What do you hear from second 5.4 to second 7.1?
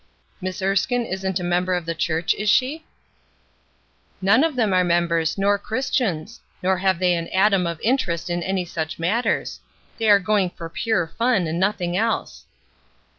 Christians; nor have